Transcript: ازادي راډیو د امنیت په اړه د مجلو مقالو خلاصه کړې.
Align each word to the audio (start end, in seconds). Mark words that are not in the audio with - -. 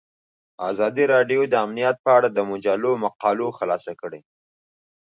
ازادي 0.69 1.03
راډیو 1.13 1.41
د 1.47 1.53
امنیت 1.65 1.95
په 2.05 2.09
اړه 2.17 2.27
د 2.31 2.39
مجلو 2.51 2.91
مقالو 3.05 3.47
خلاصه 3.57 3.91
کړې. 4.01 4.19